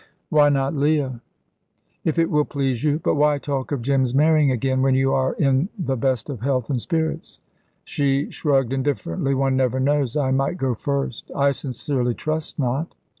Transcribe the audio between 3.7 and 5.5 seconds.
of Jim's marrying again, when you are